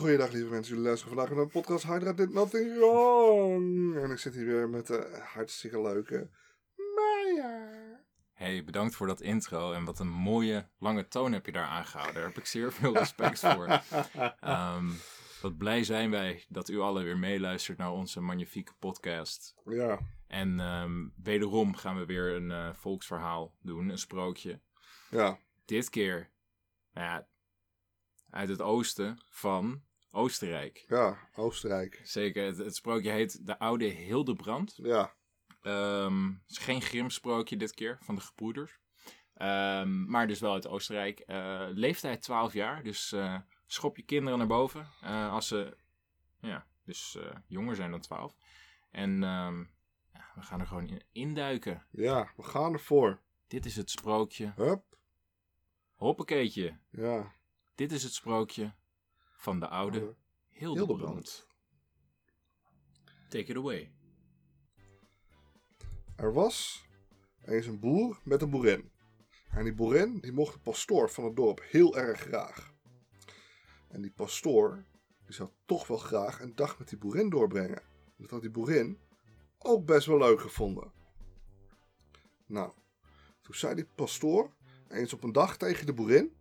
goeiedag 0.00 0.32
lieve 0.32 0.50
mensen. 0.50 0.68
Jullie 0.68 0.86
luisteren 0.88 1.14
vandaag 1.16 1.36
naar 1.36 1.44
de 1.44 1.50
podcast 1.50 1.86
Hydra 1.86 2.12
Did 2.12 2.32
Nothing 2.32 2.76
Wrong. 2.76 3.96
En 3.96 4.10
ik 4.10 4.18
zit 4.18 4.34
hier 4.34 4.46
weer 4.46 4.68
met 4.68 4.86
de 4.86 5.20
hartstikke 5.22 5.80
leuke 5.80 6.30
Maya. 6.94 7.68
Hey, 8.32 8.64
bedankt 8.64 8.94
voor 8.94 9.06
dat 9.06 9.20
intro. 9.20 9.72
En 9.72 9.84
wat 9.84 9.98
een 9.98 10.10
mooie, 10.10 10.68
lange 10.78 11.08
toon 11.08 11.32
heb 11.32 11.46
je 11.46 11.52
daar 11.52 11.66
aangehouden. 11.66 12.14
Daar 12.14 12.26
heb 12.28 12.38
ik 12.38 12.46
zeer 12.46 12.72
veel 12.72 12.92
respect 12.94 13.38
voor. 13.38 13.66
Ehm, 14.40 14.86
wat 15.42 15.56
blij 15.56 15.84
zijn 15.84 16.10
wij 16.10 16.44
dat 16.48 16.68
u 16.68 16.78
allen 16.78 17.04
weer 17.04 17.18
meeluistert 17.18 17.78
naar 17.78 17.92
onze 17.92 18.20
magnifieke 18.20 18.72
podcast. 18.78 19.54
Ja, 19.64 19.98
En 20.26 20.60
ehm, 20.60 21.08
wederom 21.22 21.74
gaan 21.74 21.98
we 21.98 22.04
weer 22.04 22.34
een 22.34 22.50
eh, 22.50 22.72
volksverhaal 22.74 23.54
doen, 23.62 23.88
een 23.88 23.98
sprookje. 23.98 24.60
ja, 25.10 25.38
Dit 25.64 25.90
keer 25.90 26.30
nou 26.92 27.06
ja, 27.06 27.26
uit 28.30 28.48
het 28.48 28.60
oosten 28.60 29.18
van 29.28 29.82
Oostenrijk. 30.10 30.84
ja, 30.88 31.18
Oostenrijk. 31.34 32.00
Zeker, 32.04 32.44
het, 32.46 32.56
het 32.56 32.74
sprookje 32.76 33.10
heet 33.10 33.46
De 33.46 33.58
Oude 33.58 33.84
Hildebrand. 33.84 34.78
Ja, 34.82 35.14
Ehm, 35.62 36.24
het 36.26 36.50
is 36.50 36.58
geen 36.58 36.82
Grimm-sprookje 36.82 37.56
dit 37.56 37.74
keer, 37.74 37.98
van 38.02 38.14
de 38.14 38.20
gebroeders. 38.20 38.78
Ehm, 39.34 40.04
maar 40.10 40.26
dus 40.26 40.40
wel 40.40 40.52
uit 40.52 40.66
Oostenrijk. 40.68 41.18
Eh, 41.20 41.66
leeftijd 41.70 42.22
12 42.22 42.52
jaar, 42.52 42.82
dus 42.82 43.12
eh, 43.12 43.36
schop 43.66 43.96
je 43.96 44.02
kinderen 44.02 44.38
naar 44.38 44.46
boven. 44.46 44.88
eh, 45.00 45.32
als 45.32 45.48
ze, 45.48 45.76
ja, 46.40 46.66
dus 46.84 47.18
jonger 47.46 47.76
zijn 47.76 47.90
dan 47.90 48.00
12. 48.00 48.34
En 48.90 49.22
ehm, 49.22 49.58
ja, 50.12 50.30
we 50.34 50.42
gaan 50.42 50.60
er 50.60 50.66
gewoon 50.66 50.88
in 50.88 51.02
induiken. 51.12 51.86
ja, 51.90 52.32
we 52.36 52.42
gaan 52.42 52.72
ervoor. 52.72 53.20
Dit 53.46 53.66
is 53.66 53.76
het 53.76 53.90
sprookje. 53.90 54.52
Hup, 54.56 54.82
Hoppakeetje. 55.94 56.78
ja. 56.90 57.32
Dit 57.74 57.92
is 57.92 58.02
het 58.02 58.14
sprookje 58.14 58.74
van 59.40 59.60
de 59.60 59.68
oude 59.68 60.16
Hildebrand. 60.48 60.98
Hildebrand. 60.98 61.46
Take 63.28 63.50
it 63.50 63.56
away. 63.56 63.92
Er 66.16 66.32
was 66.32 66.84
eens 67.44 67.66
een 67.66 67.80
boer 67.80 68.20
met 68.24 68.42
een 68.42 68.50
boerin. 68.50 68.90
En 69.50 69.64
die 69.64 69.74
boerin 69.74 70.20
die 70.20 70.32
mocht 70.32 70.52
de 70.52 70.60
pastoor 70.60 71.10
van 71.10 71.24
het 71.24 71.36
dorp 71.36 71.62
heel 71.68 71.96
erg 71.96 72.20
graag. 72.20 72.74
En 73.88 74.00
die 74.00 74.12
pastoor 74.12 74.84
die 75.24 75.34
zou 75.34 75.50
toch 75.64 75.86
wel 75.86 75.98
graag 75.98 76.40
een 76.40 76.54
dag 76.54 76.78
met 76.78 76.88
die 76.88 76.98
boerin 76.98 77.30
doorbrengen. 77.30 77.82
Dat 78.16 78.30
had 78.30 78.40
die 78.40 78.50
boerin 78.50 78.98
ook 79.58 79.86
best 79.86 80.06
wel 80.06 80.18
leuk 80.18 80.40
gevonden. 80.40 80.92
Nou, 82.46 82.72
toen 83.40 83.54
zei 83.54 83.74
die 83.74 83.88
pastoor 83.94 84.54
eens 84.88 85.12
op 85.12 85.22
een 85.22 85.32
dag 85.32 85.56
tegen 85.56 85.86
de 85.86 85.94
boerin. 85.94 86.38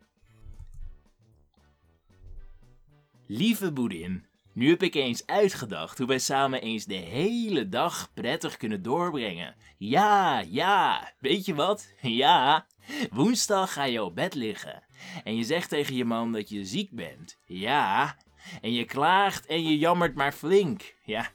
Lieve 3.31 3.71
boerin, 3.71 4.25
nu 4.53 4.69
heb 4.69 4.83
ik 4.83 4.95
eens 4.95 5.25
uitgedacht 5.25 5.97
hoe 5.97 6.07
wij 6.07 6.19
samen 6.19 6.61
eens 6.61 6.85
de 6.85 6.95
hele 6.95 7.69
dag 7.69 8.11
prettig 8.13 8.57
kunnen 8.57 8.81
doorbrengen. 8.81 9.55
Ja, 9.77 10.39
ja, 10.39 11.13
weet 11.19 11.45
je 11.45 11.55
wat? 11.55 11.93
Ja, 12.01 12.65
woensdag 13.11 13.73
ga 13.73 13.83
je 13.83 14.03
op 14.03 14.15
bed 14.15 14.33
liggen. 14.33 14.83
En 15.23 15.35
je 15.35 15.43
zegt 15.43 15.69
tegen 15.69 15.95
je 15.95 16.05
man 16.05 16.31
dat 16.31 16.49
je 16.49 16.65
ziek 16.65 16.91
bent. 16.91 17.37
Ja, 17.45 18.17
en 18.61 18.73
je 18.73 18.85
klaagt 18.85 19.45
en 19.45 19.63
je 19.63 19.77
jammert 19.77 20.15
maar 20.15 20.33
flink. 20.33 20.95
Ja, 21.05 21.29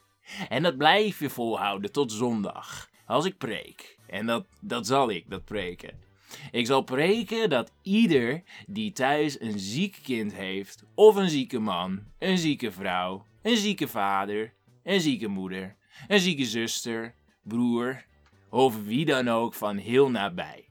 en 0.49 0.63
dat 0.63 0.77
blijf 0.77 1.19
je 1.19 1.29
volhouden 1.29 1.91
tot 1.91 2.11
zondag. 2.11 2.89
Als 3.05 3.25
ik 3.25 3.37
preek. 3.37 3.97
En 4.07 4.25
dat, 4.25 4.45
dat 4.61 4.87
zal 4.87 5.09
ik, 5.09 5.29
dat 5.29 5.45
preken. 5.45 6.03
Ik 6.51 6.65
zal 6.65 6.81
preken 6.81 7.49
dat 7.49 7.71
ieder 7.81 8.43
die 8.67 8.91
thuis 8.91 9.41
een 9.41 9.59
ziek 9.59 9.99
kind 10.03 10.33
heeft, 10.33 10.83
of 10.95 11.15
een 11.15 11.29
zieke 11.29 11.59
man, 11.59 12.03
een 12.19 12.37
zieke 12.37 12.71
vrouw, 12.71 13.25
een 13.41 13.57
zieke 13.57 13.87
vader, 13.87 14.53
een 14.83 15.01
zieke 15.01 15.27
moeder, 15.27 15.75
een 16.07 16.19
zieke 16.19 16.45
zuster, 16.45 17.13
broer, 17.43 18.05
of 18.49 18.85
wie 18.85 19.05
dan 19.05 19.27
ook 19.27 19.53
van 19.53 19.77
heel 19.77 20.09
nabij. 20.09 20.67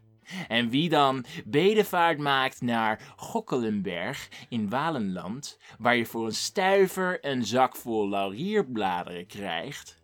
En 0.49 0.69
wie 0.69 0.89
dan 0.89 1.25
bedevaart 1.45 2.19
maakt 2.19 2.61
naar 2.61 3.15
Gokkelenberg 3.17 4.29
in 4.49 4.69
Walenland, 4.69 5.59
waar 5.79 5.97
je 5.97 6.07
voor 6.07 6.27
een 6.27 6.35
stuiver 6.35 7.19
een 7.27 7.45
zak 7.45 7.77
vol 7.77 8.09
laurierbladeren 8.09 9.27
krijgt, 9.27 10.03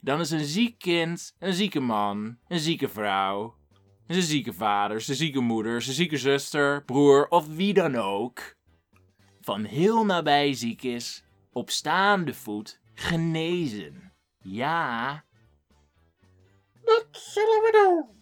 dan 0.00 0.20
is 0.20 0.30
een 0.30 0.44
ziek 0.44 0.78
kind, 0.78 1.36
een 1.38 1.54
zieke 1.54 1.80
man, 1.80 2.38
een 2.48 2.58
zieke 2.58 2.88
vrouw, 2.88 3.54
zijn 4.06 4.22
zieke 4.22 4.52
vader, 4.52 5.00
zijn 5.00 5.16
zieke 5.16 5.40
moeder, 5.40 5.82
zijn 5.82 5.96
zieke 5.96 6.16
zuster, 6.16 6.84
broer 6.84 7.28
of 7.28 7.46
wie 7.46 7.74
dan 7.74 7.96
ook. 7.96 8.56
Van 9.40 9.64
heel 9.64 10.04
nabij 10.04 10.54
ziek 10.54 10.82
is, 10.82 11.24
op 11.52 11.70
staande 11.70 12.34
voet, 12.34 12.80
genezen. 12.94 14.12
Ja, 14.38 15.24
Dat 16.84 17.06
zullen 17.10 17.60
we 17.62 17.70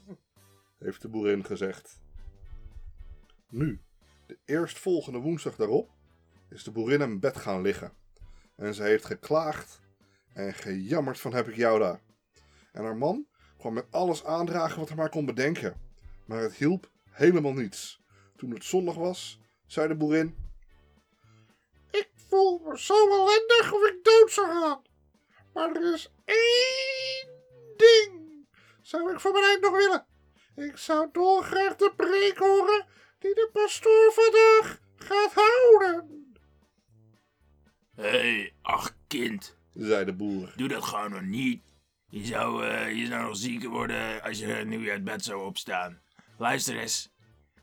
doen, 0.06 0.18
heeft 0.78 1.02
de 1.02 1.08
boerin 1.08 1.44
gezegd. 1.44 2.00
Nu, 3.48 3.80
de 4.26 4.38
eerstvolgende 4.44 5.18
woensdag 5.18 5.56
daarop, 5.56 5.90
is 6.50 6.64
de 6.64 6.70
boerin 6.70 7.00
in 7.00 7.20
bed 7.20 7.36
gaan 7.36 7.62
liggen. 7.62 7.92
En 8.56 8.74
ze 8.74 8.82
heeft 8.82 9.04
geklaagd 9.04 9.80
en 10.32 10.54
gejammerd 10.54 11.20
van 11.20 11.34
heb 11.34 11.48
ik 11.48 11.56
jou 11.56 11.78
daar. 11.78 12.00
En 12.72 12.84
haar 12.84 12.96
man 12.96 13.26
kwam 13.62 13.74
met 13.74 13.86
alles 13.90 14.24
aandragen 14.24 14.78
wat 14.78 14.88
hij 14.88 14.96
maar 14.96 15.08
kon 15.08 15.24
bedenken. 15.24 15.80
Maar 16.24 16.42
het 16.42 16.54
hielp 16.54 16.90
helemaal 17.10 17.52
niets. 17.52 18.00
Toen 18.36 18.50
het 18.50 18.64
zondag 18.64 18.94
was, 18.94 19.38
zei 19.66 19.88
de 19.88 19.94
boerin... 19.94 20.36
Ik 21.90 22.08
voel 22.14 22.58
me 22.64 22.78
zo 22.78 22.94
ellendig 22.94 23.72
of 23.72 23.86
ik 23.88 23.98
dood 24.02 24.32
zou 24.32 24.46
gaan. 24.46 24.82
Maar 25.52 25.76
er 25.76 25.94
is 25.94 26.10
één 26.24 27.28
ding 27.76 28.46
zou 28.80 29.12
ik 29.12 29.20
voor 29.20 29.32
mijn 29.32 29.44
eind 29.44 29.60
nog 29.60 29.76
willen. 29.76 30.06
Ik 30.56 30.76
zou 30.76 31.08
dolgraag 31.12 31.76
de 31.76 31.92
preek 31.96 32.36
horen 32.38 32.86
die 33.18 33.34
de 33.34 33.50
pastoor 33.52 34.12
vandaag 34.12 34.80
gaat 34.96 35.32
houden, 35.34 36.34
hé, 37.94 38.08
hey, 38.08 38.54
ach 38.62 38.96
kind, 39.06 39.56
zei 39.74 40.04
de 40.04 40.12
boer. 40.12 40.52
doe 40.56 40.68
dat 40.68 40.84
gewoon 40.84 41.10
nog 41.10 41.22
niet. 41.22 41.71
Je 42.12 42.24
zou, 42.24 42.66
eh, 42.66 42.92
je 42.96 43.06
zou 43.06 43.26
nog 43.26 43.36
zieker 43.36 43.68
worden 43.68 44.22
als 44.22 44.38
je 44.38 44.46
nu 44.46 44.90
uit 44.90 45.04
bed 45.04 45.24
zou 45.24 45.46
opstaan. 45.46 46.00
Luister 46.38 46.78
eens. 46.78 47.10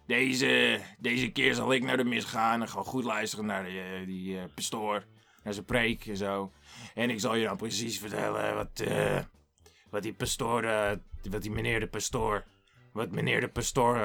Deze, 0.07 0.79
deze 0.99 1.31
keer 1.31 1.53
zal 1.53 1.73
ik 1.73 1.83
naar 1.83 1.97
de 1.97 2.03
mis 2.03 2.23
gaan 2.23 2.61
en 2.61 2.69
gewoon 2.69 2.85
goed 2.85 3.03
luisteren 3.03 3.45
naar 3.45 3.63
die, 3.63 3.81
eh, 3.81 4.05
die 4.05 4.37
eh, 4.37 4.43
pastoor. 4.55 5.05
Naar 5.43 5.53
zijn 5.53 5.65
preek 5.65 6.05
en 6.05 6.17
zo. 6.17 6.51
En 6.93 7.09
ik 7.09 7.19
zal 7.19 7.35
je 7.35 7.45
dan 7.45 7.57
precies 7.57 7.99
vertellen 7.99 8.55
wat, 8.55 8.83
wat 9.89 10.03
die 10.03 10.13
pastoor, 10.13 10.61
wat 11.29 11.41
die 11.41 11.51
meneer 11.51 11.79
de 11.79 11.87
pastoor, 11.87 12.43
wat 12.93 13.11
meneer 13.11 13.41
de 13.41 13.47
pastoor 13.47 13.97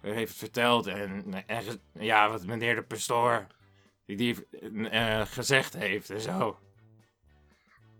heeft 0.00 0.34
verteld. 0.34 0.86
En, 0.86 1.44
ja, 1.92 2.28
wat 2.30 2.46
meneer 2.46 2.74
de 2.74 2.82
pastoor, 2.82 3.46
die, 4.06 4.16
die 4.16 4.36
gezegd 5.26 5.74
heeft 5.74 6.10
en 6.10 6.20
zo. 6.20 6.58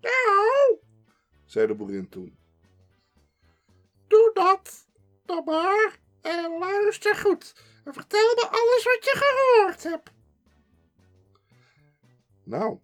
Nou, 0.01 0.82
zei 1.53 1.67
de 1.67 1.75
boerin 1.75 2.09
toen. 2.09 2.39
Doe 4.07 4.31
dat 4.35 4.87
dan 5.25 5.45
maar 5.45 5.99
en 6.21 6.59
luister 6.59 7.17
goed. 7.17 7.55
En 7.85 7.93
vertel 7.93 8.35
me 8.35 8.47
alles 8.47 8.85
wat 8.85 9.05
je 9.05 9.13
gehoord 9.15 9.83
hebt. 9.83 10.11
Nou, 12.45 12.79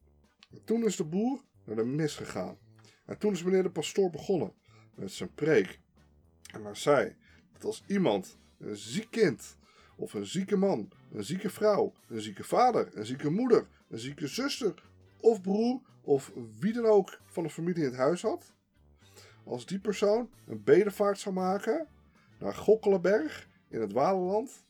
toen 0.64 0.84
is 0.84 0.96
de 0.96 1.04
boer 1.04 1.44
naar 1.64 1.76
de 1.76 1.84
mis 1.84 2.16
gegaan. 2.16 2.58
En 3.04 3.18
toen 3.18 3.32
is 3.32 3.42
meneer 3.42 3.62
de 3.62 3.70
pastoor 3.70 4.10
begonnen 4.10 4.54
met 4.94 5.12
zijn 5.12 5.34
preek. 5.34 5.80
En 6.52 6.64
hij 6.64 6.74
zei 6.74 7.16
dat 7.52 7.64
als 7.64 7.82
iemand 7.86 8.38
een 8.58 8.76
ziek 8.76 9.10
kind, 9.10 9.56
of 9.96 10.14
een 10.14 10.26
zieke 10.26 10.56
man, 10.56 10.90
een 11.12 11.24
zieke 11.24 11.50
vrouw, 11.50 11.92
een 12.08 12.20
zieke 12.20 12.44
vader, 12.44 12.96
een 12.96 13.06
zieke 13.06 13.30
moeder, 13.30 13.68
een 13.88 13.98
zieke 13.98 14.26
zuster 14.26 14.82
of 15.20 15.40
broer 15.40 15.80
of 16.00 16.32
wie 16.58 16.72
dan 16.72 16.84
ook 16.84 17.20
van 17.26 17.42
de 17.42 17.50
familie 17.50 17.82
in 17.82 17.88
het 17.88 17.98
huis 17.98 18.22
had, 18.22 18.56
als 19.48 19.66
die 19.66 19.78
persoon 19.78 20.30
een 20.46 20.64
bedevaart 20.64 21.18
zou 21.18 21.34
maken 21.34 21.86
naar 22.38 22.54
Gokkelenberg 22.54 23.48
in 23.68 23.80
het 23.80 23.92
Walenland, 23.92 24.64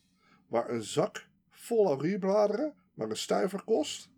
waar 0.47 0.69
een 0.69 0.83
zak 0.83 1.27
vol 1.49 1.83
laurierbladeren 1.83 2.73
maar 2.93 3.09
een 3.09 3.17
stuiver 3.17 3.63
kost, 3.63 4.09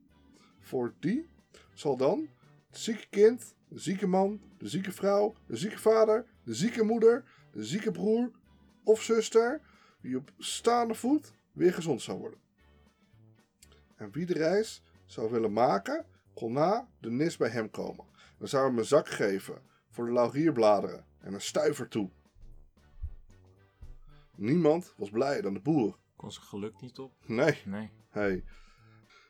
voor 0.60 0.94
die 1.00 1.30
zal 1.74 1.98
dan 1.98 2.28
het 2.68 2.78
zieke 2.78 3.08
kind, 3.10 3.56
de 3.68 3.80
zieke 3.80 4.08
man, 4.08 4.42
de 4.58 4.68
zieke 4.68 4.92
vrouw, 4.92 5.36
de 5.46 5.56
zieke 5.56 5.80
vader, 5.80 6.26
de 6.44 6.54
zieke 6.54 6.84
moeder, 6.84 7.24
de 7.52 7.66
zieke 7.66 7.92
broer 7.92 8.32
of 8.84 9.02
zuster, 9.02 9.62
die 10.02 10.18
op 10.18 10.32
staande 10.38 10.94
voet 10.94 11.34
weer 11.52 11.74
gezond 11.74 12.02
zou 12.02 12.20
worden. 12.20 12.40
En 13.96 14.12
wie 14.12 14.26
de 14.26 14.34
reis 14.34 14.84
zou 15.06 15.32
willen 15.32 15.54
maken, 15.54 16.06
kon 16.34 16.54
na 16.54 16.88
de 17.00 17.12
nis 17.12 17.38
bij 17.38 17.50
hem 17.50 17.70
komen. 17.70 18.06
Dan 18.38 18.48
zou 18.48 18.68
hem 18.68 18.78
een 18.78 18.86
zak 18.86 19.08
geven 19.08 19.62
voor 19.92 20.06
de 20.06 20.12
laurierbladeren 20.12 21.06
en 21.20 21.34
een 21.34 21.42
stuiver 21.42 21.88
toe. 21.88 22.10
Niemand 24.36 24.94
was 24.98 25.10
blijer 25.10 25.42
dan 25.42 25.54
de 25.54 25.60
boer. 25.60 25.98
Kon 26.16 26.32
zijn 26.32 26.46
geluk 26.46 26.82
niet 26.82 27.00
op? 27.00 27.14
Nee, 27.26 27.62
Nee. 27.66 27.92
hey. 28.10 28.44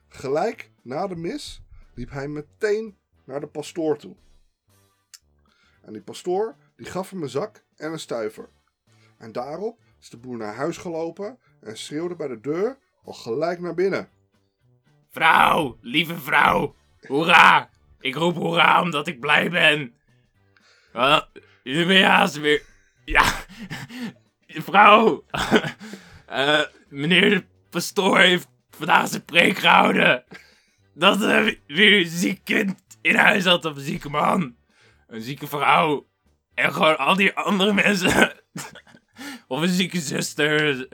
Gelijk 0.08 0.72
na 0.82 1.08
de 1.08 1.16
mis 1.16 1.62
liep 1.94 2.10
hij 2.10 2.28
meteen 2.28 2.98
naar 3.26 3.40
de 3.40 3.48
pastoor 3.48 3.98
toe. 3.98 4.16
En 5.82 5.94
die 5.94 6.02
pastoor 6.02 6.56
die 6.76 6.86
gaf 6.86 7.10
hem 7.10 7.22
een 7.22 7.30
zak 7.30 7.64
en 7.76 7.92
een 7.92 8.00
stuiver. 8.00 8.50
En 9.18 9.32
daarop 9.32 9.80
is 10.00 10.10
de 10.10 10.18
boer 10.18 10.38
naar 10.38 10.56
huis 10.56 10.78
gelopen 10.78 11.40
en 11.60 11.78
schreeuwde 11.78 12.16
bij 12.16 12.28
de 12.28 12.40
deur 12.40 12.78
al 13.04 13.14
gelijk 13.14 13.60
naar 13.60 13.74
binnen. 13.74 14.10
Vrouw, 15.10 15.78
lieve 15.82 16.18
vrouw, 16.18 16.76
hoera! 17.08 17.70
Ik 18.00 18.16
roep 18.16 18.36
hoera 18.36 18.82
omdat 18.82 19.08
ik 19.08 19.20
blij 19.20 19.50
ben. 19.50 19.96
Uh, 20.96 21.22
je 21.64 22.04
haast 22.04 22.40
weer. 22.40 22.62
Ja, 23.06 23.24
vrouw. 24.48 25.24
Eh, 26.32 26.62
meneer 26.90 27.30
de 27.30 27.46
pastoor 27.70 28.20
heeft 28.20 28.48
vandaag 28.70 29.08
zijn 29.08 29.26
preek 29.26 29.58
gehouden. 29.58 30.24
Dat 30.94 31.22
er 31.22 31.58
weer 31.68 32.00
een 32.00 32.08
ziek 32.08 32.44
kind 32.44 32.76
in 33.02 33.16
huis 33.16 33.46
had 33.46 33.66
of 33.66 33.76
een 33.76 33.82
zieke 33.82 34.10
man. 34.10 34.56
Een 35.08 35.22
zieke 35.22 35.48
vrouw. 35.48 36.08
En 36.54 36.74
gewoon 36.74 36.98
al 36.98 37.16
die 37.16 37.34
andere 37.34 37.74
mensen. 37.74 38.34
of 39.48 39.62
een 39.62 39.68
zieke 39.68 40.00
zuster. 40.00 40.88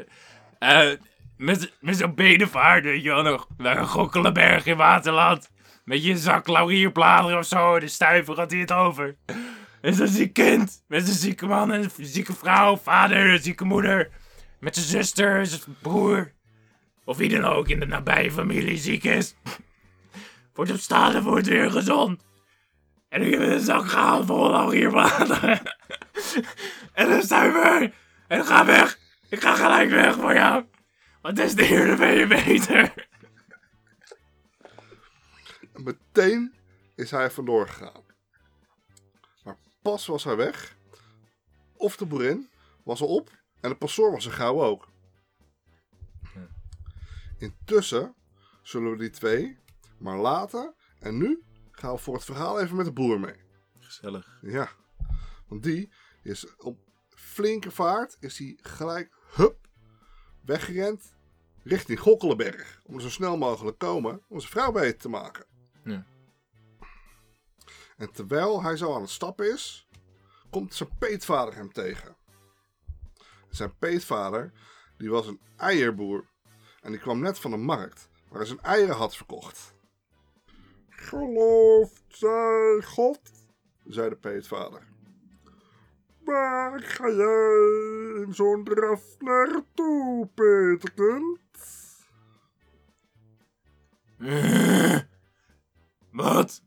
Eh, 0.60 0.92
met, 1.38 1.74
met 1.80 1.98
zo'n 1.98 2.16
bedevaart, 2.16 2.84
weet 2.84 3.04
je 3.04 3.22
nog 3.22 3.48
naar 3.58 3.78
een 3.78 3.88
Gokkelenberg 3.88 4.66
in 4.66 4.78
Waterland. 4.78 5.50
Met 5.84 6.04
je 6.04 6.18
zak 6.18 6.48
laurierbladeren 6.48 7.38
of 7.38 7.46
zo, 7.46 7.80
de 7.80 7.88
stuiver 7.88 8.36
had 8.36 8.52
hij 8.52 8.60
het 8.60 8.72
over. 8.72 9.18
En 9.82 9.94
zo'n 9.94 10.08
ziek 10.08 10.34
kind, 10.34 10.84
met 10.88 11.08
een 11.08 11.14
zieke 11.14 11.46
man 11.46 11.72
en 11.72 11.84
een 11.84 11.92
zieke 12.06 12.34
vrouw, 12.34 12.78
vader, 12.78 13.34
een 13.34 13.42
zieke 13.42 13.66
moeder. 13.66 14.10
Met 14.60 14.76
zijn 14.76 14.88
zuster, 14.88 15.46
zijn 15.46 15.62
broer. 15.82 16.34
Of 17.06 17.18
wie 17.18 17.30
dan 17.30 17.44
ook 17.44 17.68
in 17.68 17.80
de 17.80 17.86
nabije 17.86 18.32
familie 18.32 18.78
ziek 18.78 19.04
is. 19.04 19.36
Wordt 20.54 20.72
op 20.72 20.78
staat 20.78 21.14
en 21.14 21.24
wordt 21.24 21.48
weer 21.48 21.72
gezond. 21.72 22.26
En 23.10 23.22
ik 23.22 23.32
heb 23.32 23.42
een 23.42 23.60
zak 23.60 23.88
gehaald 23.88 24.26
vol 24.26 24.50
laurierbladeren. 24.50 25.62
en 26.94 27.12
een 27.12 27.22
stuiver. 27.22 27.94
En 28.28 28.46
ga 28.46 28.66
weg. 28.66 29.00
Ik 29.30 29.42
ga 29.42 29.56
gelijk 29.56 29.90
weg 29.90 30.16
voor 30.16 30.34
jou. 30.34 30.66
Want 31.22 31.36
des 31.36 31.56
de 31.56 31.64
heer, 31.64 31.88
dan 31.88 31.98
ben 31.98 32.14
je 32.14 32.28
beter. 32.28 32.94
En 35.74 35.84
meteen 35.84 36.54
is 36.96 37.12
hij 37.12 37.32
vandoor 37.32 37.68
gegaan. 37.68 38.07
Pas 39.88 40.06
was 40.06 40.24
hij 40.24 40.36
weg, 40.36 40.78
of 41.76 41.98
de 41.98 42.06
boerin 42.06 42.50
was 42.84 43.02
al 43.02 43.08
op 43.08 43.32
en 43.60 43.70
de 43.70 43.76
pastoor 43.76 44.12
was 44.12 44.26
er 44.26 44.32
gauw 44.32 44.64
ook. 44.64 44.88
Intussen 47.38 48.16
zullen 48.62 48.92
we 48.92 48.98
die 48.98 49.10
twee 49.10 49.60
maar 49.98 50.18
laten 50.18 50.76
en 51.00 51.18
nu 51.18 51.44
gaan 51.72 51.94
we 51.94 51.98
voor 51.98 52.14
het 52.14 52.24
verhaal 52.24 52.60
even 52.60 52.76
met 52.76 52.86
de 52.86 52.92
boer 52.92 53.20
mee. 53.20 53.36
Gezellig. 53.80 54.40
Ja, 54.42 54.70
want 55.48 55.64
die 55.64 55.94
is 56.24 56.56
op 56.58 56.80
flinke 57.10 57.72
vaart, 57.72 58.18
is 58.20 58.38
hij 58.38 58.58
gelijk, 58.62 59.18
hup, 59.36 59.68
weggerend 60.46 61.16
richting 61.64 62.00
Gokkelenberg. 62.00 62.82
Om 62.84 62.96
er 62.96 63.02
zo 63.02 63.10
snel 63.10 63.38
mogelijk 63.38 63.78
komen 63.78 64.22
om 64.28 64.40
zijn 64.40 64.52
vrouw 64.52 64.72
beter 64.72 64.98
te 64.98 65.10
maken. 65.10 65.46
Ja. 65.84 66.06
En 67.98 68.12
terwijl 68.12 68.62
hij 68.62 68.78
zo 68.78 68.96
aan 68.96 69.02
het 69.02 69.10
stappen 69.10 69.54
is, 69.54 69.88
komt 70.50 70.74
zijn 70.74 70.90
peetvader 71.00 71.56
hem 71.56 71.72
tegen. 71.72 72.16
Zijn 73.50 73.78
peetvader, 73.78 74.52
die 74.98 75.10
was 75.10 75.28
een 75.28 75.40
eierboer. 75.58 76.26
En 76.82 76.92
die 76.92 77.00
kwam 77.02 77.20
net 77.20 77.40
van 77.40 77.52
de 77.52 77.58
markt, 77.58 78.10
waar 78.30 78.38
hij 78.38 78.48
zijn 78.48 78.62
eieren 78.62 78.96
had 78.96 79.16
verkocht. 79.16 79.74
Gelooft 80.90 82.04
zij 82.08 82.82
God, 82.86 83.20
zei 83.86 84.10
de 84.10 84.16
peetvader. 84.16 84.88
Waar 86.24 86.82
ga 86.82 87.10
jij 87.10 88.24
in 88.24 88.34
zo'n 88.34 88.64
draf 88.64 89.20
naartoe, 89.20 90.28
Peterkind? 90.34 91.40
Wat? 96.12 96.62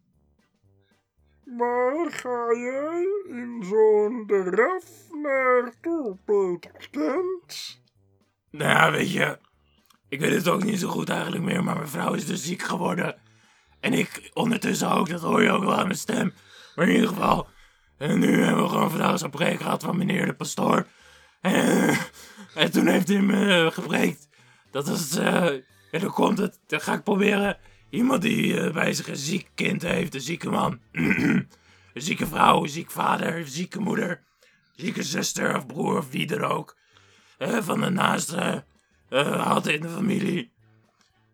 Waar 1.56 2.12
ga 2.12 2.54
jij 2.54 3.06
in 3.28 3.64
zo'n 3.64 4.24
draf 4.26 4.84
naartoe, 5.22 6.16
Peterkind? 6.24 7.80
Nou 8.50 8.70
ja, 8.70 8.90
weet 8.90 9.12
je. 9.12 9.38
Ik 10.08 10.20
weet 10.20 10.34
het 10.34 10.48
ook 10.48 10.64
niet 10.64 10.80
zo 10.80 10.88
goed 10.88 11.08
eigenlijk 11.08 11.44
meer, 11.44 11.64
maar 11.64 11.76
mijn 11.76 11.88
vrouw 11.88 12.12
is 12.12 12.26
dus 12.26 12.44
ziek 12.44 12.62
geworden. 12.62 13.16
En 13.80 13.92
ik 13.92 14.30
ondertussen 14.34 14.90
ook, 14.90 15.08
dat 15.08 15.20
hoor 15.20 15.42
je 15.42 15.50
ook 15.50 15.64
wel 15.64 15.74
aan 15.74 15.86
mijn 15.86 15.98
stem. 15.98 16.34
Maar 16.74 16.88
in 16.88 16.94
ieder 16.94 17.08
geval. 17.08 17.48
En 17.98 18.18
nu 18.18 18.42
hebben 18.42 18.62
we 18.62 18.68
gewoon 18.68 18.90
vandaag 18.90 19.18
zo'n 19.18 19.30
preek 19.30 19.60
gehad 19.60 19.82
van 19.82 19.96
meneer 19.96 20.26
de 20.26 20.34
pastoor. 20.34 20.86
En, 21.40 21.96
en 22.54 22.70
toen 22.70 22.86
heeft 22.86 23.08
hij 23.08 23.20
me 23.20 23.64
uh, 23.64 23.70
gepreekt. 23.70 24.28
Dat 24.70 24.88
is, 24.88 25.16
eh, 25.16 25.44
en 25.90 26.00
dan 26.00 26.12
komt 26.12 26.38
het, 26.38 26.60
dan 26.66 26.80
ga 26.80 26.94
ik 26.94 27.02
proberen. 27.02 27.58
Iemand 27.90 28.22
die 28.22 28.60
eh, 28.60 28.72
bij 28.72 28.92
zich 28.92 29.08
een 29.08 29.16
ziek 29.16 29.48
kind 29.54 29.82
heeft, 29.82 30.14
een 30.14 30.20
zieke 30.20 30.50
man. 30.50 30.80
een 30.92 31.48
zieke 31.94 32.26
vrouw, 32.26 32.62
een 32.62 32.68
ziek 32.68 32.90
vader, 32.90 33.36
een 33.36 33.46
zieke 33.46 33.80
moeder. 33.80 34.22
Zieke 34.76 35.02
zuster 35.02 35.56
of 35.56 35.66
broer 35.66 35.98
of 35.98 36.10
wie 36.10 36.34
er 36.34 36.42
ook. 36.44 36.76
eh, 37.38 37.58
van 37.60 37.80
de 37.80 37.90
naaste 37.90 38.64
eh, 39.08 39.46
had 39.46 39.66
in 39.66 39.80
de 39.80 39.88
familie. 39.88 40.50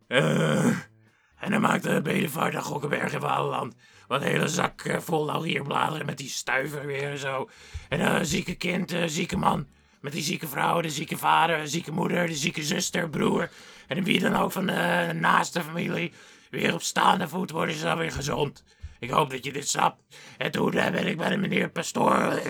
En 0.06 1.52
hij 1.52 1.58
maakte 1.60 2.00
bedevaart 2.02 2.52
naar 2.52 2.62
Gokkenberg 2.62 3.12
in 3.12 3.20
Walenland. 3.20 3.74
Wat 4.06 4.20
een 4.20 4.26
hele 4.26 4.48
zak 4.48 4.96
vol 5.00 5.24
laurierbladeren 5.24 6.06
met 6.06 6.18
die 6.18 6.28
stuiver 6.28 6.86
weer 6.86 7.10
en 7.10 7.18
zo. 7.18 7.48
En 7.88 8.00
een 8.00 8.26
zieke 8.26 8.54
kind, 8.54 8.92
een 8.92 9.10
zieke 9.10 9.36
man. 9.36 9.66
Met 10.00 10.12
die 10.12 10.22
zieke 10.22 10.48
vrouw, 10.48 10.80
de 10.80 10.90
zieke 10.90 11.16
vader, 11.16 11.58
de 11.58 11.66
zieke 11.68 11.92
moeder, 11.92 12.26
de 12.26 12.34
zieke 12.34 12.62
zuster, 12.62 13.08
broer. 13.10 13.50
En 13.86 14.04
wie 14.04 14.20
dan 14.20 14.36
ook 14.36 14.52
van 14.52 14.66
de 14.66 15.10
naaste 15.14 15.62
familie. 15.62 16.12
Weer 16.50 16.74
op 16.74 16.82
staande 16.82 17.28
voet 17.28 17.50
worden 17.50 17.74
ze 17.74 17.84
dan 17.84 17.98
weer 17.98 18.12
gezond. 18.12 18.64
Ik 18.98 19.10
hoop 19.10 19.30
dat 19.30 19.44
je 19.44 19.52
dit 19.52 19.68
snapt. 19.68 20.02
En 20.38 20.50
toen 20.50 20.72
eh, 20.72 20.90
ben 20.90 21.06
ik 21.06 21.16
bij 21.16 21.28
de 21.28 21.36
meneer 21.36 21.70
pastoor 21.70 22.14
eh, 22.14 22.44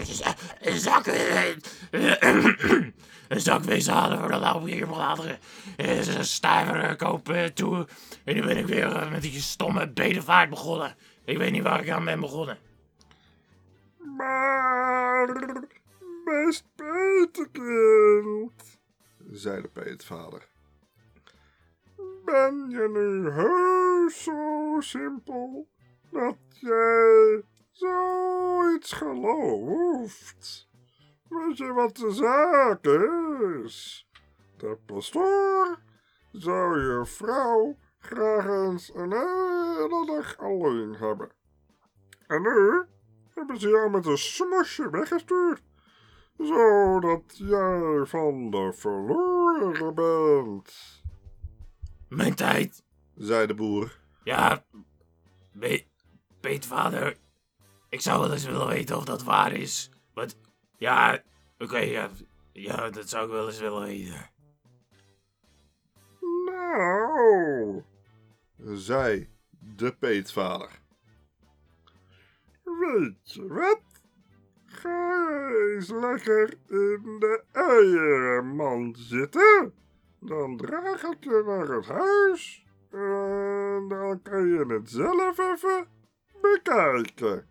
een 0.60 0.78
zak... 0.78 1.06
eh, 1.06 1.44
een 3.28 3.40
zak 3.40 3.62
wezen 3.62 3.92
halen 3.92 4.18
voor 4.18 4.30
de 4.30 4.38
laurierbladeren. 4.38 5.38
Eh, 5.76 6.06
Een 6.16 6.24
stuiver 6.24 6.96
kopen 6.96 7.54
toe. 7.54 7.86
En 8.24 8.34
nu 8.34 8.42
ben 8.42 8.56
ik 8.56 8.66
weer 8.66 9.08
met 9.10 9.22
die 9.22 9.40
stomme 9.40 9.88
bedevaart 9.88 10.50
begonnen. 10.50 10.94
Ik 11.24 11.38
weet 11.38 11.52
niet 11.52 11.62
waar 11.62 11.80
ik 11.80 11.90
aan 11.90 12.04
ben 12.04 12.20
begonnen. 12.20 12.58
Maar, 14.16 15.26
best 16.24 16.64
Peterkind, 16.76 18.52
zei 19.32 19.62
de 19.62 19.68
peetvader. 19.68 20.46
Ben 22.26 22.70
je 22.70 22.88
nu 22.88 23.30
heus 23.30 24.22
zo 24.22 24.76
simpel 24.78 25.68
dat 26.10 26.36
jij 26.48 27.42
zoiets 27.70 28.92
gelooft? 28.92 30.68
Weet 31.28 31.56
je 31.56 31.72
wat 31.72 31.96
de 31.96 32.10
zaak 32.10 32.84
is? 33.64 34.08
De 34.56 34.78
pastoor 34.86 35.78
zou 36.32 36.80
je 36.80 37.06
vrouw 37.06 37.76
graag 37.98 38.46
eens 38.46 38.94
een 38.94 39.12
hele 39.12 40.06
dag 40.06 40.38
alleen 40.38 40.94
hebben. 40.94 41.30
En 42.26 42.42
nu 42.42 42.84
hebben 43.34 43.60
ze 43.60 43.68
jou 43.68 43.90
met 43.90 44.06
een 44.06 44.18
smoesje 44.18 44.90
weggestuurd, 44.90 45.62
zodat 46.36 47.36
jij 47.36 48.04
van 48.04 48.50
de 48.50 48.72
verloren 48.72 49.94
bent, 49.94 51.04
Mijn 52.08 52.34
tijd. 52.34 52.82
zei 53.16 53.46
de 53.46 53.54
boer. 53.54 53.98
Ja, 54.24 54.64
be 55.52 55.84
peetvader. 56.40 57.16
Ik 57.88 58.00
zou 58.00 58.20
wel 58.20 58.32
eens 58.32 58.44
willen 58.44 58.66
weten 58.66 58.96
of 58.96 59.04
dat 59.04 59.22
waar 59.22 59.52
is. 59.52 59.90
Wat? 60.14 60.36
Ja, 60.78 61.22
oké, 61.58 61.78
ja, 61.78 62.10
ja, 62.52 62.90
dat 62.90 63.08
zou 63.08 63.24
ik 63.24 63.30
wel 63.30 63.46
eens 63.46 63.58
willen 63.58 63.82
weten. 63.82 64.30
Nou, 66.46 67.82
zei 68.58 69.28
de 69.50 69.92
peetvader. 69.92 70.80
Weet 72.62 73.32
je 73.32 73.46
wat? 73.46 73.80
Ga 74.66 75.48
eens 75.48 75.90
lekker 75.90 76.48
in 76.68 77.16
de 77.18 77.44
eierenmand 77.52 78.98
zitten. 78.98 79.74
Dan 80.26 80.56
draag 80.56 81.02
ik 81.02 81.24
je 81.24 81.42
naar 81.46 81.68
het 81.68 81.86
huis. 81.86 82.64
En 82.90 83.88
dan 83.88 84.22
kan 84.22 84.46
je 84.46 84.64
het 84.68 84.90
zelf 84.90 85.38
even 85.38 85.88
bekijken. 86.40 87.48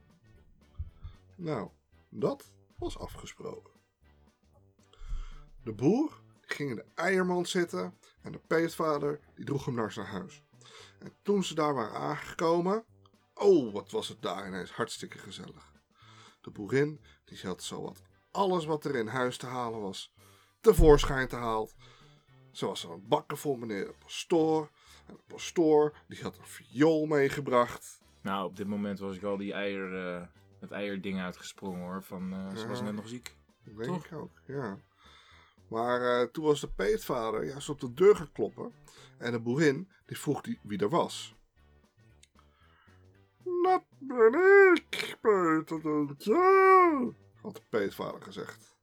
Nou, 1.36 1.70
dat 2.10 2.53
was 2.77 2.98
afgesproken. 2.98 3.74
De 5.63 5.74
boer 5.74 6.22
ging 6.41 6.70
in 6.70 6.75
de 6.75 6.86
eiermand 6.96 7.50
zitten 7.50 8.00
en 8.22 8.32
de 8.32 8.41
peetvader 8.48 9.20
die 9.36 9.46
droeg 9.46 9.65
hem 9.65 9.75
naar 9.75 9.91
zijn 9.91 10.08
huis. 10.08 10.44
En 11.00 11.13
toen 11.22 11.44
ze 11.44 11.55
daar 11.55 11.74
waren 11.74 12.00
aangekomen, 12.00 12.86
oh, 13.34 13.74
wat 13.74 13.91
was 13.91 14.08
het 14.08 14.22
daar 14.22 14.48
ineens 14.48 14.72
hartstikke 14.72 15.17
gezellig. 15.17 15.74
De 16.41 16.51
boerin, 16.51 17.01
die 17.25 17.39
had 17.41 17.63
zowat 17.63 18.01
alles 18.32 18.65
wat 18.65 18.86
er 18.86 18.96
in 18.96 19.08
huis 19.08 19.38
te 19.38 19.46
halen 19.46 19.82
was, 19.82 20.13
tevoorschijn 20.62 21.27
te 21.27 21.36
haald. 21.36 21.75
Ze 22.55 22.65
was 22.65 22.85
aan 22.85 22.91
het 22.91 23.07
bakken 23.07 23.38
voor 23.38 23.59
meneer 23.59 23.85
de 23.85 23.93
pastoor. 24.00 24.69
En 25.07 25.13
de 25.13 25.21
pastoor, 25.27 25.97
die 26.07 26.21
had 26.21 26.38
een 26.38 26.45
viool 26.45 27.05
meegebracht. 27.05 28.01
Nou, 28.21 28.45
op 28.45 28.55
dit 28.55 28.67
moment 28.67 29.00
was 29.00 29.15
ik 29.15 29.24
al 29.24 29.38
die 29.38 29.53
eier, 29.53 30.15
eh 30.15 30.27
het 30.59 30.71
eierding 30.71 31.19
uitgesprongen 31.19 31.81
hoor. 31.81 32.03
Van, 32.03 32.33
eh, 32.33 32.55
ze 32.55 32.67
was 32.67 32.81
net 32.81 32.93
nog 32.93 33.07
ziek. 33.07 33.38
Dat 33.63 33.77
denk 33.77 33.88
Toch? 33.88 34.05
ik 34.05 34.13
ook, 34.13 34.31
ja. 34.45 34.77
Maar 35.67 36.01
eh, 36.01 36.27
toen 36.27 36.43
was 36.43 36.62
de 36.62 36.69
peetvader 36.69 37.45
juist 37.45 37.69
op 37.69 37.79
de 37.79 37.93
deur 37.93 38.15
gaan 38.15 38.31
kloppen. 38.31 38.74
En 39.17 39.31
de 39.31 39.39
boerin, 39.39 39.91
die 40.05 40.19
vroeg 40.19 40.41
die 40.41 40.59
wie 40.63 40.79
er 40.79 40.89
was. 40.89 41.35
Dat 43.63 43.83
ben 44.00 44.33
ik, 44.74 45.17
Petertje, 45.21 47.13
had 47.41 47.55
de 47.55 47.62
peetvader 47.69 48.21
gezegd. 48.21 48.75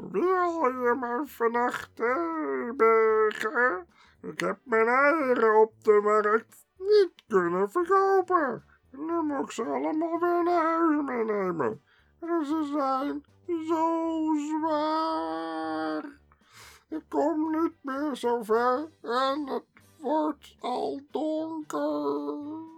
Wil 0.00 0.64
je 0.64 0.96
me 1.00 1.22
vannacht 1.26 1.94
bergen? 2.76 3.86
Ik 4.22 4.40
heb 4.40 4.58
mijn 4.62 4.86
eieren 4.86 5.60
op 5.60 5.72
de 5.82 6.00
markt 6.02 6.66
niet 6.76 7.12
kunnen 7.28 7.70
verkopen. 7.70 8.64
Nu 8.90 9.22
moet 9.22 9.44
ik 9.44 9.50
ze 9.50 9.64
allemaal 9.64 10.18
weer 10.18 10.42
naar 10.44 10.64
huis 10.64 11.02
meenemen. 11.04 11.82
En 12.20 12.46
ze 12.46 12.64
zijn 12.64 13.24
zo 13.66 14.34
zwaar. 14.34 16.04
Ik 16.88 17.02
kom 17.08 17.60
niet 17.62 17.74
meer 17.82 18.16
zo 18.16 18.42
ver 18.42 18.88
en 19.02 19.46
het 19.46 19.64
wordt 19.98 20.56
al 20.60 21.00
donker. 21.10 22.76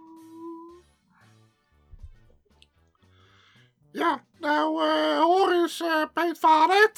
Ja, 3.91 4.23
nou, 4.39 4.83
eh, 4.83 5.19
hoor 5.19 5.51
eens, 5.51 5.81
uh, 5.81 6.05
Peetvader, 6.13 6.91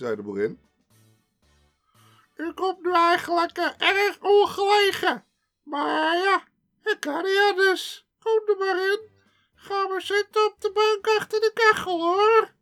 zei 0.00 0.16
de 0.16 0.22
boerin. 0.22 0.58
U 2.36 2.52
komt 2.54 2.82
nu 2.82 2.92
eigenlijk 2.92 3.56
eh, 3.56 3.88
erg 3.88 4.20
ongelegen. 4.20 5.24
Maar 5.62 6.16
ja, 6.16 6.44
ik 6.82 6.96
kan 7.00 7.24
niet 7.24 7.48
anders. 7.50 8.08
Kom 8.18 8.42
er 8.46 8.56
maar 8.58 8.92
in. 8.92 9.08
Ga 9.54 9.88
maar 9.88 10.02
zitten 10.02 10.46
op 10.46 10.60
de 10.60 10.70
bank 10.72 11.16
achter 11.18 11.40
de 11.40 11.52
kachel, 11.54 12.00
hoor. 12.00 12.54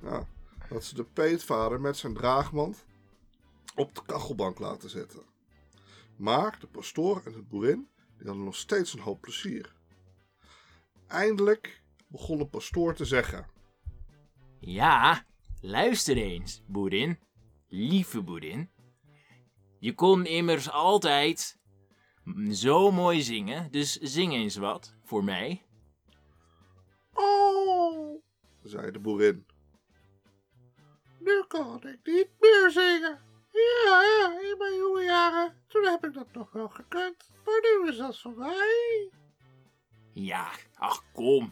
Nou, 0.00 0.24
dat 0.68 0.84
ze 0.84 0.94
de 0.94 1.04
peetvader 1.04 1.80
met 1.80 1.96
zijn 1.96 2.14
draagmand 2.14 2.84
op 3.74 3.94
de 3.94 4.02
kachelbank 4.06 4.58
laten 4.58 4.90
zetten. 4.90 5.22
Maar 6.16 6.56
de 6.60 6.66
pastoor 6.66 7.22
en 7.24 7.32
de 7.32 7.42
boerin 7.42 7.88
die 8.16 8.26
hadden 8.26 8.44
nog 8.44 8.56
steeds 8.56 8.92
een 8.92 9.00
hoop 9.00 9.20
plezier. 9.20 9.72
Eindelijk 11.06 11.82
begon 12.06 12.38
de 12.38 12.46
pastoor 12.46 12.94
te 12.94 13.04
zeggen. 13.04 13.46
Ja, 14.60 15.24
luister 15.62 16.16
eens, 16.16 16.62
boerin. 16.66 17.18
Lieve 17.68 18.22
boerin. 18.22 18.70
Je 19.78 19.94
kon 19.94 20.26
immers 20.26 20.70
altijd 20.70 21.60
zo 22.50 22.90
mooi 22.90 23.22
zingen, 23.22 23.70
dus 23.70 23.98
zing 23.98 24.32
eens 24.32 24.56
wat 24.56 24.94
voor 25.04 25.24
mij. 25.24 25.62
Oh, 27.12 28.22
zei 28.62 28.90
de 28.90 28.98
boerin. 28.98 29.46
Nu 31.18 31.44
kan 31.48 31.86
ik 31.86 31.98
niet 32.02 32.30
meer 32.38 32.70
zingen. 32.70 33.20
Ja, 33.52 34.02
ja, 34.02 34.38
in 34.50 34.58
mijn 34.58 34.74
jonge 34.76 35.02
jaren, 35.02 35.64
toen 35.68 35.84
heb 35.84 36.04
ik 36.04 36.14
dat 36.14 36.32
nog 36.32 36.52
wel 36.52 36.68
gekund. 36.68 37.30
Maar 37.44 37.60
nu 37.62 37.90
is 37.90 37.96
dat 37.96 38.18
voorbij, 38.18 39.10
Ja, 40.12 40.50
ach 40.74 41.04
kom, 41.12 41.48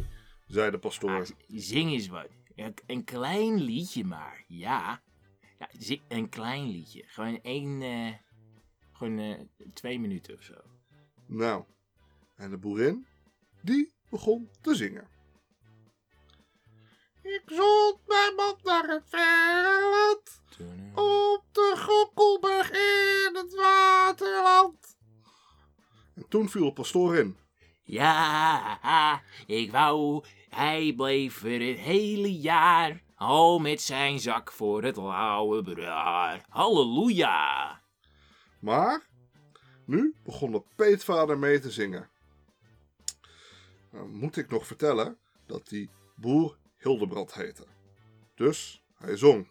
zei 0.47 0.71
de 0.71 0.79
pastoor. 0.79 1.27
Zing 1.47 1.91
eens 1.93 2.09
wat. 2.09 2.40
Een, 2.61 2.75
een 2.87 3.05
klein 3.05 3.55
liedje 3.55 4.05
maar, 4.05 4.45
ja. 4.47 5.03
Ja, 5.59 5.69
een 6.09 6.29
klein 6.29 6.71
liedje. 6.71 7.05
Gewoon 7.07 7.41
één, 7.43 7.83
eh, 7.83 8.15
gewoon 8.93 9.19
eh, 9.19 9.41
twee 9.75 10.01
minuten 10.01 10.35
of 10.35 10.43
zo. 10.43 10.55
Nou, 11.27 11.65
en 12.37 12.51
de 12.51 12.57
boerin, 12.57 13.07
die 13.63 13.93
begon 14.11 14.51
te 14.61 14.75
zingen. 14.75 15.09
Ik 17.23 17.43
zond 17.47 17.99
mijn 18.07 18.35
man 18.35 18.59
naar 18.63 18.89
het 18.89 19.13
land, 19.13 20.43
op 20.95 21.45
de 21.53 21.75
Gokkelberg 21.77 22.71
in 22.71 23.37
het 23.37 23.55
waterland. 23.55 24.99
En 26.15 26.29
toen 26.29 26.49
viel 26.49 26.65
de 26.65 26.73
pastoor 26.73 27.17
in. 27.17 27.37
Ja, 27.91 29.23
ik 29.47 29.71
wou, 29.71 30.25
hij 30.49 30.93
bleef 30.97 31.43
er 31.45 31.69
het 31.69 31.79
hele 31.79 32.41
jaar. 32.41 33.03
Al 33.15 33.59
met 33.59 33.81
zijn 33.81 34.21
zak 34.21 34.53
voor 34.53 34.83
het 34.83 34.97
lauwe 34.97 35.63
braar. 35.63 36.45
Halleluja! 36.49 37.81
Maar 38.61 39.07
nu 39.85 40.15
begon 40.25 40.53
de 40.53 40.63
peetvader 40.77 41.39
mee 41.39 41.61
te 41.61 41.71
zingen. 41.71 42.09
Nou, 43.91 44.09
moet 44.09 44.37
ik 44.37 44.51
nog 44.51 44.67
vertellen 44.67 45.19
dat 45.47 45.69
die 45.69 45.91
boer 46.17 46.57
Hildebrand 46.77 47.35
heette. 47.35 47.67
Dus 48.35 48.83
hij 48.95 49.17
zong. 49.17 49.49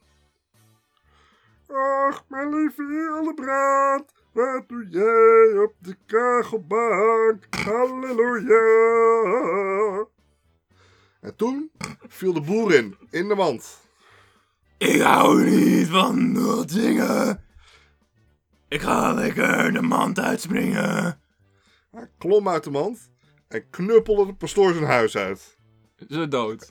Ach, 1.67 2.23
mijn 2.27 2.55
lieve 2.55 2.83
Hildebrand, 2.83 4.13
wat 4.31 4.63
doe 4.67 4.87
jij 4.89 5.61
op 5.63 5.73
de 5.79 5.95
kachelbank? 6.05 7.45
Halleluja! 7.49 8.59
En 11.21 11.35
toen 11.35 11.71
viel 12.07 12.33
de 12.33 12.41
boer 12.41 12.73
in, 12.73 12.97
in 13.09 13.27
de 13.27 13.35
mand. 13.35 13.79
Ik 14.77 15.01
hou 15.01 15.43
niet 15.49 15.87
van 15.87 16.33
dat 16.33 16.71
zingen. 16.71 17.43
Ik 18.67 18.81
ga 18.81 19.13
lekker 19.13 19.73
de 19.73 19.81
mand 19.81 20.19
uitspringen. 20.19 21.19
Hij 21.91 22.09
klom 22.17 22.49
uit 22.49 22.63
de 22.63 22.71
mand 22.71 23.11
en 23.47 23.69
knuppelde 23.69 24.25
de 24.25 24.33
pastoor 24.35 24.73
zijn 24.73 24.85
huis 24.85 25.17
uit. 25.17 25.57
Ze 26.09 26.27
dood. 26.27 26.67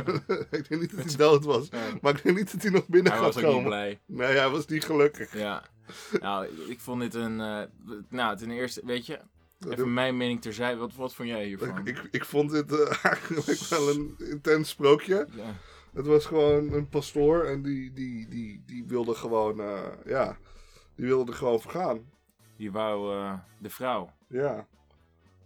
ik 0.50 0.68
denk 0.68 0.80
niet 0.80 0.96
dat 0.96 1.04
hij 1.04 1.16
dood 1.16 1.44
was. 1.44 1.68
Ja. 1.70 1.78
Maar 2.00 2.16
ik 2.16 2.22
denk 2.22 2.36
niet 2.36 2.52
dat 2.52 2.62
hij 2.62 2.70
nog 2.70 2.86
binnen 2.88 3.12
Hij 3.12 3.20
gaat 3.20 3.34
was 3.34 3.36
ook 3.36 3.42
niet 3.42 3.52
komen. 3.52 3.68
blij. 3.68 4.00
Nee, 4.06 4.36
hij 4.36 4.48
was 4.48 4.66
niet 4.66 4.84
gelukkig. 4.84 5.38
Ja. 5.38 5.64
Nou, 6.20 6.46
ik 6.68 6.80
vond 6.80 7.00
dit 7.00 7.14
een... 7.14 7.40
eh, 7.40 7.62
nou, 8.08 8.36
ten 8.36 8.50
eerste, 8.50 8.82
weet 8.84 9.06
je... 9.06 9.20
Even 9.68 9.94
mijn 9.94 10.16
mening 10.16 10.42
terzijde. 10.42 10.78
Wat, 10.78 10.94
wat 10.94 11.14
vond 11.14 11.28
jij 11.28 11.46
hiervan? 11.46 11.78
Ik, 11.78 11.88
ik, 11.98 12.08
ik 12.10 12.24
vond 12.24 12.50
dit 12.50 12.72
eh, 12.72 13.04
eigenlijk 13.04 13.60
wel 13.68 13.88
een 13.90 14.14
intens 14.18 14.68
sprookje. 14.68 15.26
Ja. 15.36 15.54
Het 15.92 16.06
was 16.06 16.26
gewoon 16.26 16.72
een 16.72 16.88
pastoor 16.88 17.44
en 17.44 17.62
die, 17.62 17.92
die, 17.92 18.28
die, 18.28 18.62
die 18.66 18.84
wilde 18.86 19.14
gewoon, 19.14 19.60
eh, 19.60 19.86
ja, 20.06 20.36
die 20.94 21.06
wilde 21.06 21.30
er 21.32 21.38
gewoon 21.38 21.60
vergaan. 21.60 22.10
Die 22.56 22.72
wou 22.72 23.14
de 23.58 23.70
vrouw. 23.70 24.10
Ja, 24.28 24.66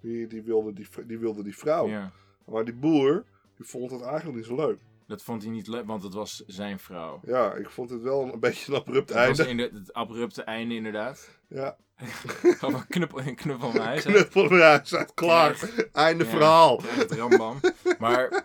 die, 0.00 0.26
die, 0.26 0.42
wilde 0.42 0.72
die, 0.72 0.88
die 1.06 1.18
wilde 1.18 1.42
die 1.42 1.56
vrouw. 1.56 1.88
Ja. 1.88 2.12
Maar 2.44 2.64
die 2.64 2.74
boer, 2.74 3.24
die 3.56 3.66
vond 3.66 3.90
het 3.90 4.02
eigenlijk 4.02 4.36
niet 4.36 4.46
zo 4.46 4.54
leuk. 4.54 4.78
Dat 5.06 5.22
vond 5.22 5.42
hij 5.42 5.50
niet 5.50 5.66
leuk, 5.66 5.86
want 5.86 6.02
het 6.02 6.14
was 6.14 6.42
zijn 6.46 6.78
vrouw. 6.78 7.20
Ja, 7.26 7.52
ik 7.54 7.70
vond 7.70 7.90
het 7.90 8.02
wel 8.02 8.32
een 8.32 8.40
beetje 8.40 8.72
een 8.72 8.78
abrupt 8.78 9.08
Het 9.08 9.28
was 9.28 9.38
einde. 9.46 9.62
in 9.64 9.72
de, 9.72 9.78
het 9.78 9.92
abrupte 9.92 10.42
einde 10.42 10.74
inderdaad. 10.74 11.38
Ja, 11.48 11.76
Van 12.58 12.74
een 12.74 12.86
knuppel, 12.86 13.20
een 13.20 13.34
knuppel 13.34 13.72
naar 13.72 13.84
huis. 13.84 14.02
knuppel 14.04 14.48
naar 14.48 14.60
huis 14.60 14.94
uit, 14.94 15.14
klaar. 15.14 15.70
Einde 15.92 16.24
Ja. 16.24 16.30
verhaal. 16.30 16.80
Het 16.82 17.12
rambam. 17.12 17.60
Maar, 17.98 18.44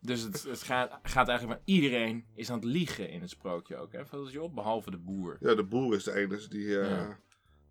dus 0.00 0.20
het, 0.22 0.42
het 0.42 0.62
gaat, 0.62 0.98
gaat 1.02 1.28
eigenlijk 1.28 1.58
maar 1.58 1.74
iedereen 1.74 2.24
is 2.34 2.50
aan 2.50 2.56
het 2.56 2.64
liegen 2.64 3.08
in 3.10 3.20
het 3.20 3.30
sprookje 3.30 3.76
ook. 3.76 3.92
Hè? 3.92 3.98
Het 3.98 4.32
je 4.32 4.42
op? 4.42 4.54
Behalve 4.54 4.90
de 4.90 4.98
boer. 4.98 5.36
Ja, 5.40 5.54
de 5.54 5.64
boer 5.64 5.94
is 5.94 6.04
de 6.04 6.14
enige 6.14 6.48
die, 6.48 6.78
eh, 6.80 6.88
Ja. 6.90 7.18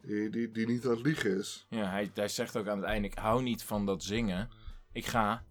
die, 0.02 0.30
die, 0.30 0.52
die 0.52 0.68
niet 0.68 0.86
aan 0.86 0.92
het 0.92 1.02
liegen 1.06 1.38
is. 1.38 1.66
Ja, 1.70 1.86
hij, 1.90 2.12
hij 2.14 2.28
zegt 2.28 2.58
ook 2.58 2.68
aan 2.68 2.78
het 2.78 2.88
einde, 2.88 3.08
ik 3.08 3.18
hou 3.18 3.42
niet 3.44 3.64
van 3.64 3.86
dat 3.86 4.04
zingen. 4.04 4.50
Ik 4.92 5.06
ga 5.06 5.44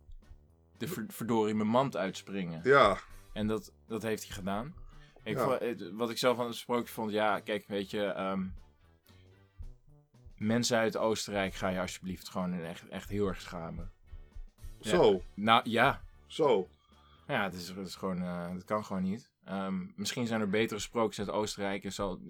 de 0.81 0.89
ver- 0.89 1.05
verdorie 1.09 1.55
mijn 1.55 1.69
mand 1.69 1.97
uitspringen. 1.97 2.61
Ja, 2.65 2.99
En 3.33 3.47
dat, 3.47 3.73
dat 3.87 4.03
heeft 4.03 4.25
hij 4.27 4.33
gedaan. 4.35 4.75
Ik 5.23 5.37
Ja. 5.37 5.45
vond- 5.45 5.59
het- 5.61 5.91
wat 5.93 6.11
ik 6.11 6.19
zelf 6.19 6.37
van 6.37 6.47
het 6.47 6.55
sprookje 6.55 6.93
vond, 6.93 7.11
ja, 7.13 7.41
kijk, 7.41 7.65
weet 7.67 7.91
je, 7.91 8.05
ehm, 8.05 8.47
mensen 10.37 10.79
uit 10.79 10.97
Oostenrijk 10.97 11.55
ga 11.55 11.69
je 11.69 11.81
alsjeblieft 11.81 12.29
gewoon 12.29 12.53
echt, 12.61 12.89
echt 12.89 13.09
heel 13.09 13.27
erg 13.27 13.41
schamen. 13.41 13.91
Ja. 14.81 14.91
zo, 14.91 15.23
Nou 15.35 15.71
ja, 15.71 16.03
zo. 16.27 16.69
ja, 17.27 17.43
het 17.45 17.55
is, 17.55 17.69
het 17.69 17.87
is 17.87 17.95
gewoon, 17.95 18.23
eh, 18.23 18.51
het 18.51 18.65
kan 18.65 18.85
gewoon 18.85 19.03
niet. 19.03 19.31
Ehm, 19.45 19.87
misschien 19.97 20.27
zijn 20.27 20.41
er 20.41 20.49
betere 20.51 20.81
sprookjes 20.81 21.19
uit 21.27 21.37
Oostenrijk, 21.37 21.85
en 21.85 21.93
zo, 21.93 22.21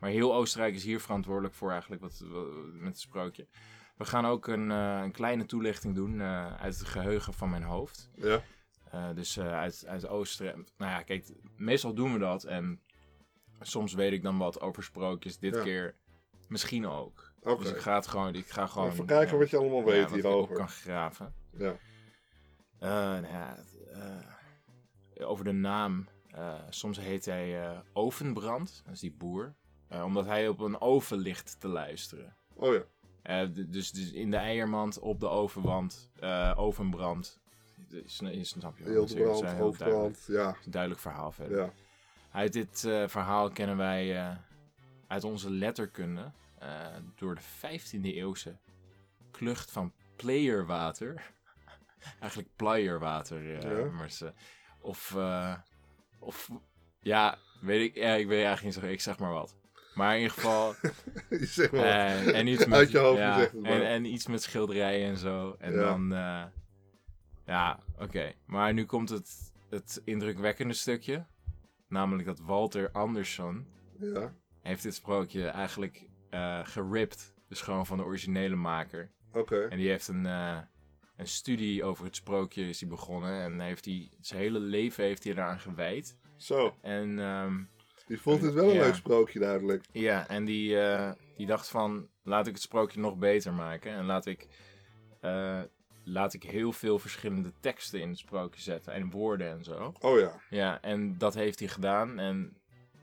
maar 0.00 0.10
heel 0.10 0.34
Oostenrijk 0.34 0.74
is 0.74 0.84
hier 0.84 1.00
verantwoordelijk 1.00 1.54
voor 1.54 1.70
eigenlijk 1.70 2.02
wat, 2.02 2.18
wat- 2.28 2.52
met 2.72 2.88
het 2.92 3.00
sprookje. 3.00 3.46
We 4.02 4.08
gaan 4.08 4.26
ook 4.26 4.46
een, 4.46 4.70
eh, 4.70 5.00
een 5.02 5.12
kleine 5.12 5.44
toelichting 5.46 5.94
doen 5.94 6.20
eh, 6.20 6.54
uit 6.60 6.78
het 6.78 6.88
geheugen 6.88 7.32
van 7.34 7.50
mijn 7.50 7.62
hoofd. 7.62 8.10
Ja, 8.14 8.42
Eh, 8.90 9.08
dus 9.14 9.40
uit, 9.40 9.84
uit 9.86 10.08
Oostenrijk. 10.08 10.56
Nou 10.76 10.90
ja, 10.90 11.02
kijk, 11.02 11.32
meestal 11.56 11.94
doen 11.94 12.12
we 12.12 12.18
dat. 12.18 12.44
En 12.44 12.80
soms 13.60 13.94
weet 13.94 14.12
ik 14.12 14.22
dan 14.22 14.38
wat 14.38 14.60
over 14.60 14.82
sprookjes. 14.82 15.38
Dit 15.38 15.54
Ja. 15.54 15.62
keer 15.62 15.94
misschien 16.48 16.86
ook. 16.86 17.32
Oké. 17.40 17.62
Dus 17.62 17.72
ik 17.72 17.78
ga 17.78 17.94
het 17.94 18.06
gewoon, 18.06 18.34
ik 18.34 18.50
ga 18.50 18.66
gewoon... 18.66 18.90
Even 18.90 19.06
kijken 19.06 19.32
ja, 19.32 19.38
wat 19.38 19.50
je 19.50 19.56
allemaal 19.56 19.78
ja, 19.78 19.84
weet 19.84 20.04
op 20.06 20.12
hierover. 20.12 20.56
kan 20.56 20.68
graven. 20.68 21.34
Ja. 21.56 21.74
Nou 22.80 23.26
ja, 23.26 23.56
over 25.18 25.44
de 25.44 25.52
naam. 25.52 26.08
soms 26.68 26.98
heet 26.98 27.24
hij 27.24 27.82
Ovenbrand, 27.92 28.82
dat 28.84 28.94
is 28.94 29.00
die 29.00 29.12
boer. 29.12 29.54
Omdat 29.88 30.26
hij 30.26 30.48
op 30.48 30.60
een 30.60 30.80
oven 30.80 31.18
ligt 31.18 31.60
te 31.60 31.68
luisteren. 31.68 32.36
Oh 32.54 32.74
ja. 32.74 32.82
Eh, 33.22 33.46
dus, 33.52 33.90
dus 33.92 34.12
in 34.12 34.30
de 34.30 34.36
eiermand, 34.36 34.98
op 34.98 35.20
de 35.20 35.28
ovenwand, 35.28 36.10
eh 36.20 36.52
ovenbrand. 36.56 37.40
Snap 38.04 38.32
je 38.32 38.38
is- 38.38 38.54
is 38.54 38.54
Hildebrand, 38.54 39.08
heel 39.08 39.40
duidelijk. 39.40 39.58
hoofdbrand. 39.58 40.24
Ja. 40.26 40.56
Duidelijk 40.66 41.00
verhaal 41.00 41.32
verder. 41.32 41.58
Ja. 41.58 41.72
Uit 42.30 42.52
dit 42.52 42.84
eh, 42.84 43.08
verhaal 43.08 43.50
kennen 43.50 43.76
wij 43.76 44.36
uit 45.06 45.24
onze 45.24 45.50
letterkunde 45.50 46.30
door 47.16 47.34
de 47.34 47.40
15e 47.40 48.14
eeuwse 48.14 48.56
klucht 49.30 49.70
van 49.70 49.92
playerwater. 50.16 51.22
Eigenlijk 52.20 52.48
playerwater. 52.56 53.42
Ja. 53.42 53.90
maar 53.90 54.10
ze, 54.10 54.32
of, 54.80 55.16
of, 56.18 56.50
ja, 57.00 57.38
weet 57.60 57.80
ik, 57.90 57.94
ja, 57.94 58.12
ik 58.14 58.26
weet 58.26 58.44
eigenlijk 58.44 58.76
niet 58.76 58.84
zo, 58.84 58.90
ik 58.90 59.00
zeg 59.00 59.18
maar 59.18 59.32
wat. 59.32 59.56
Maar 59.94 60.14
in 60.16 60.20
ieder 60.22 60.34
geval, 60.36 60.74
Je 61.40 61.46
zegt 61.46 61.72
maar. 61.72 61.80
eh, 61.84 62.38
en 62.38 62.46
iets 62.52 62.64
met, 62.66 62.74
Uit 62.78 62.90
je 62.90 62.98
hoofd 62.98 63.18
ja, 63.18 63.32
gezegd 63.32 63.52
het 63.52 63.60
maar. 63.62 63.70
en, 63.72 63.86
en 63.86 64.04
iets 64.04 64.26
met 64.26 64.42
schilderijen 64.42 65.08
en 65.08 65.16
zo. 65.16 65.56
En 65.58 65.72
Ja. 65.72 65.78
dan, 65.80 66.12
eh, 66.12 66.44
ja, 67.46 67.80
oké. 67.98 68.32
Maar 68.46 68.72
nu 68.74 68.84
komt 68.84 69.08
het, 69.08 69.52
het 69.70 70.00
indrukwekkende 70.04 70.74
stukje. 70.74 71.26
Namelijk 71.88 72.26
dat 72.26 72.40
Walter 72.40 72.90
Anderson 72.90 73.66
Ja. 73.98 74.34
heeft 74.62 74.82
dit 74.82 74.94
sprookje 74.94 75.46
eigenlijk 75.46 76.06
eh 76.30 76.60
geript. 76.64 77.34
Dus 77.48 77.60
gewoon 77.60 77.86
van 77.86 77.96
de 77.96 78.04
originele 78.04 78.56
maker. 78.56 79.10
Oké. 79.32 79.60
En 79.68 79.76
die 79.78 79.88
heeft 79.88 80.08
een, 80.08 80.24
een 80.24 81.26
studie 81.26 81.84
over 81.84 82.04
het 82.04 82.16
sprookje 82.16 82.68
is 82.68 82.80
hij 82.80 82.88
begonnen. 82.88 83.42
En 83.42 83.60
heeft 83.60 83.84
hij, 83.84 84.10
zijn 84.20 84.40
hele 84.40 84.58
leven 84.58 85.04
heeft 85.04 85.24
hij 85.24 85.32
eraan 85.32 85.60
gewijd. 85.60 86.16
Zo. 86.36 86.76
En 86.82 87.18
ehm, 87.18 87.62
Je 88.12 88.18
vond 88.18 88.40
dit 88.40 88.52
wel 88.52 88.68
een 88.68 88.74
Ja. 88.74 88.82
leuk 88.84 88.94
sprookje 88.94 89.38
duidelijk. 89.38 89.84
Ja, 89.92 90.28
en 90.28 90.44
die, 90.44 90.80
eh, 90.80 91.12
die 91.36 91.46
dacht 91.46 91.68
van, 91.68 92.08
laat 92.22 92.46
ik 92.46 92.52
het 92.52 92.62
sprookje 92.62 93.00
nog 93.00 93.16
beter 93.16 93.52
maken. 93.52 93.92
En 93.92 94.04
laat 94.04 94.26
ik, 94.26 94.48
eh, 95.20 95.60
laat 96.04 96.34
ik 96.34 96.42
heel 96.42 96.72
veel 96.72 96.98
verschillende 96.98 97.52
teksten 97.60 98.00
in 98.00 98.08
het 98.08 98.18
sprookje 98.18 98.60
zetten. 98.60 98.92
En 98.92 99.10
woorden 99.10 99.50
en 99.50 99.64
zo. 99.64 99.92
Oh 100.00 100.18
ja. 100.18 100.40
Ja, 100.50 100.80
en 100.80 101.18
dat 101.18 101.34
heeft 101.34 101.58
hij 101.58 101.68
gedaan. 101.68 102.18
En 102.18 102.56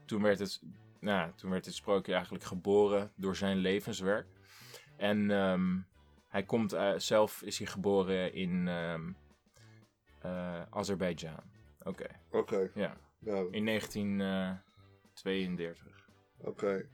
toen 0.06 0.22
werd 0.22 0.40
het, 0.40 0.62
nou, 1.00 1.32
toen 1.36 1.50
werd 1.50 1.66
het 1.66 1.76
sprookje 1.76 2.14
eigenlijk 2.14 2.44
geboren 2.44 3.12
door 3.16 3.36
zijn 3.36 3.58
levenswerk. 3.58 4.28
En 4.98 5.32
ehm, 5.32 5.78
hij 6.28 6.44
komt, 6.44 6.74
eh, 6.74 6.92
zelf 6.98 7.42
is 7.42 7.58
hij 7.58 7.68
geboren 7.68 8.34
in 8.34 8.68
eh, 8.68 10.62
Azerbeidzjan. 10.70 11.44
Oké, 11.84 12.08
Oké. 12.32 12.70
ja. 12.74 12.98
Ja, 13.22 13.44
In 13.52 13.64
1932. 15.24 16.08
oké. 16.42 16.86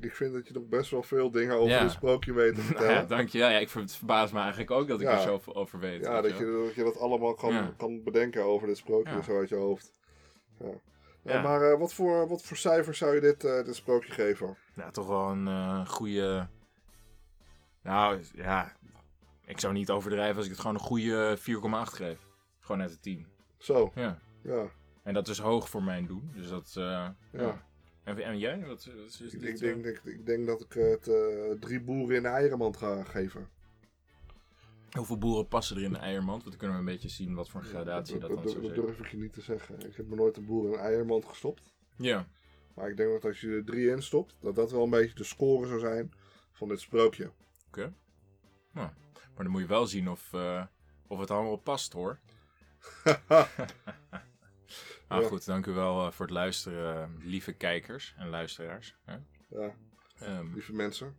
Ik 0.00 0.14
vind 0.14 0.32
dat 0.32 0.46
je 0.48 0.54
nog 0.54 0.66
best 0.66 0.90
wel 0.90 1.02
veel 1.02 1.30
dingen 1.30 1.54
over 1.56 1.68
Ja. 1.68 1.82
dit 1.82 1.90
sprookje 1.90 2.32
weet 2.32 2.54
te 2.54 2.60
Nou 2.60 2.72
ja, 2.72 2.76
vertellen. 2.78 3.08
dank 3.08 3.28
je. 3.28 3.38
Ja, 3.38 3.48
ik 3.48 3.68
ver- 3.68 3.80
het 3.80 3.96
verbaast 3.96 4.32
me 4.32 4.38
eigenlijk 4.38 4.70
ook 4.70 4.88
dat 4.88 5.00
ik 5.00 5.06
Ja. 5.06 5.12
er 5.16 5.20
zoveel 5.22 5.54
over 5.54 5.78
weet. 5.78 6.00
Ja, 6.04 6.20
dat 6.20 6.38
je, 6.38 6.62
dat 6.66 6.74
je 6.74 6.82
dat 6.82 6.98
allemaal 6.98 7.34
kan, 7.34 7.76
kan 7.76 8.02
bedenken 8.02 8.44
over 8.44 8.66
dit 8.66 8.76
sprookje 8.76 9.22
zo 9.22 9.38
uit 9.38 9.48
je 9.48 9.54
hoofd. 9.54 9.92
Ja. 10.58 10.70
Ja. 11.22 11.42
maar 11.42 11.62
eh, 11.72 11.78
wat, 11.78 11.94
voor, 11.94 12.28
wat 12.28 12.42
voor 12.42 12.56
cijfer 12.56 12.94
zou 12.94 13.14
je 13.14 13.20
dit, 13.20 13.44
eh, 13.44 13.64
dit 13.64 13.74
sprookje 13.76 14.12
geven? 14.12 14.56
Ja, 14.74 14.90
toch 14.90 15.06
wel 15.06 15.28
een 15.30 15.46
eh, 15.46 15.86
goede... 15.88 16.48
Nou, 17.82 18.22
ja... 18.34 18.72
Ik 19.44 19.60
zou 19.60 19.72
niet 19.72 19.90
overdrijven 19.90 20.36
als 20.36 20.44
ik 20.44 20.50
het 20.50 20.60
gewoon 20.60 20.74
een 20.76 20.80
goede 20.82 21.36
4,8 21.38 21.92
geef. 21.94 22.18
Gewoon 22.60 22.80
uit 22.80 22.90
de 22.90 23.00
10. 23.00 23.26
Zo, 23.58 23.90
Ja. 23.94 24.18
ja. 24.42 24.64
En 25.06 25.14
dat 25.14 25.28
is 25.28 25.38
hoog 25.38 25.68
voor 25.70 25.82
mijn 25.82 26.06
doen. 26.06 26.30
Dus 26.34 26.48
dat... 26.48 26.74
eh, 26.76 27.08
ja. 27.32 27.66
En, 28.04 28.18
en 28.18 28.38
jij? 28.38 28.66
Wat, 28.66 28.84
wat 28.84 29.20
is 29.20 29.20
Ik, 29.20 29.40
dit, 29.40 29.42
ik, 29.42 29.54
eh? 29.54 29.60
denk, 29.60 29.84
ik, 29.84 30.04
ik 30.04 30.26
denk 30.26 30.46
dat 30.46 30.60
ik 30.60 30.72
het 30.72 31.08
eh, 31.08 31.50
drie 31.60 31.80
boeren 31.80 32.16
in 32.16 32.22
de 32.22 32.28
eierenmand 32.28 32.76
ga 32.76 33.04
geven. 33.04 33.48
Hoeveel 34.90 35.18
boeren 35.18 35.48
passen 35.48 35.76
er 35.76 35.82
in 35.82 35.92
de 35.92 35.98
eiermand? 35.98 36.38
Want 36.42 36.44
dan 36.44 36.56
kunnen 36.56 36.76
we 36.76 36.82
een 36.82 36.94
beetje 36.96 37.08
zien 37.08 37.34
wat 37.34 37.48
voor 37.48 37.60
een 37.60 37.66
gradatie 37.66 38.18
dat, 38.18 38.28
dat, 38.28 38.30
dan 38.30 38.42
dat, 38.42 38.52
zou 38.52 38.62
dat 38.64 38.74
zijn. 38.74 38.86
durf 38.86 38.98
ik 38.98 39.10
je 39.10 39.16
niet 39.16 39.32
te 39.32 39.40
zeggen. 39.40 39.80
Ik 39.86 39.96
heb 39.96 40.06
me 40.06 40.14
nooit 40.14 40.36
een 40.36 40.46
boer 40.46 40.66
in 40.66 40.72
een 40.72 40.78
eiermand 40.78 41.24
gestopt. 41.24 41.74
Ja. 41.96 42.26
Maar 42.74 42.88
ik 42.90 42.96
denk 42.96 43.12
dat 43.12 43.24
als 43.24 43.40
je 43.40 43.48
er 43.48 43.64
drie 43.64 43.90
in 43.90 44.02
stopt, 44.02 44.36
dat 44.40 44.54
dat 44.54 44.70
wel 44.70 44.82
een 44.84 44.90
beetje 44.90 45.14
de 45.14 45.24
score 45.24 45.66
zou 45.66 45.80
zijn 45.80 46.12
van 46.52 46.68
dit 46.68 46.80
sprookje. 46.80 47.30
Oké. 47.66 47.92
Nou, 48.72 48.88
maar 49.34 49.44
dan 49.44 49.50
moet 49.50 49.60
je 49.60 49.66
wel 49.66 49.86
zien 49.86 50.08
of, 50.08 50.32
eh, 50.32 50.64
of 51.06 51.18
het 51.18 51.30
allemaal 51.30 51.56
past 51.56 51.92
hoor. 51.92 52.18
Nou 55.08 55.22
Ja. 55.22 55.28
goed, 55.28 55.44
dank 55.46 55.66
u 55.66 55.72
wel 55.72 56.06
eh, 56.06 56.12
voor 56.12 56.24
het 56.26 56.34
luisteren, 56.34 57.16
lieve 57.22 57.52
kijkers 57.52 58.14
en 58.16 58.28
luisteraars. 58.28 58.96
hè. 59.04 59.16
ja, 59.48 59.74
Ehm, 60.18 60.52
lieve 60.52 60.72
mensen. 60.72 61.16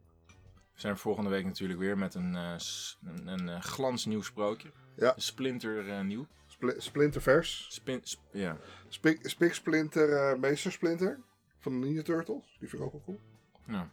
we 0.73 0.79
zijn 0.81 0.93
er 0.93 0.99
volgende 0.99 1.29
week 1.29 1.45
natuurlijk 1.45 1.79
weer 1.79 1.97
met 1.97 2.13
een, 2.15 2.59
s- 2.59 2.97
een, 3.03 3.27
een 3.27 3.49
eh, 3.49 3.61
glansnieuw 3.61 4.21
sprookje. 4.21 4.71
Ja. 4.95 5.13
Splinter 5.17 5.89
eh, 5.89 6.01
nieuw. 6.01 6.27
Spli 6.45 6.73
Splintervers. 6.77 7.67
Spin, 7.69 7.99
sp- 8.03 8.21
ja. 8.31 8.57
Spik, 8.87 9.29
Spik 9.29 9.53
Splinter, 9.53 10.39
Meester 10.39 10.71
Splinter. 10.71 11.19
Van 11.59 11.71
de 11.81 11.85
Ninja 11.87 12.01
Turtles. 12.01 12.55
Die 12.59 12.69
vind 12.69 12.81
ik 12.81 12.87
ook 12.87 12.91
wel 12.91 13.01
cool. 13.05 13.19
ja. 13.67 13.89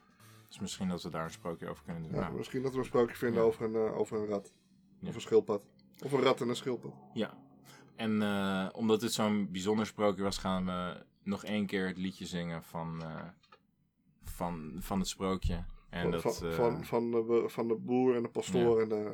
Dus 0.48 0.58
misschien 0.58 0.88
dat 0.88 1.02
we 1.02 1.10
daar 1.10 1.24
een 1.24 1.30
sprookje 1.30 1.68
over 1.68 1.84
kunnen 1.84 2.02
doen. 2.02 2.12
Ja, 2.12 2.20
Nou, 2.20 2.36
Misschien 2.36 2.62
dat 2.62 2.72
we 2.72 2.78
een 2.78 2.84
sprookje 2.84 3.16
vinden 3.16 3.40
Ja. 3.40 3.46
over, 3.46 3.64
een, 3.64 3.76
over 3.76 4.18
een 4.18 4.26
rat. 4.26 4.52
Ja. 5.00 5.08
Of 5.08 5.14
een 5.14 5.20
schildpad. 5.20 5.66
Of 6.04 6.12
een 6.12 6.20
rat 6.22 6.40
en 6.40 6.48
een 6.48 6.56
schildpad. 6.56 6.92
Ja. 7.14 7.34
En 7.96 8.22
eh, 8.22 8.68
omdat 8.72 9.00
dit 9.00 9.12
zo'n 9.12 9.48
bijzonder 9.50 9.86
sprookje 9.86 10.22
was, 10.22 10.38
gaan 10.38 10.66
we 10.66 10.96
nog 11.22 11.44
één 11.44 11.66
keer 11.66 11.86
het 11.86 11.96
liedje 11.96 12.26
zingen 12.26 12.62
van, 12.62 13.02
eh, 13.02 13.20
van, 14.24 14.76
van 14.78 14.98
het 14.98 15.08
sprookje. 15.08 15.64
En 15.90 16.02
van, 16.02 16.10
dat, 16.10 16.36
van, 16.36 16.48
eh, 16.48 16.54
van, 16.54 16.84
van, 16.84 17.10
de, 17.10 17.44
van 17.46 17.68
de 17.68 17.74
boer 17.74 18.16
en 18.16 18.22
de 18.22 18.28
pastoor. 18.28 18.80
en 18.80 18.88
de. 18.88 19.10